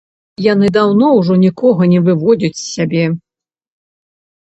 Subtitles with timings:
[0.45, 3.07] Яны даўно ўжо нікога не выводзяць з сябе.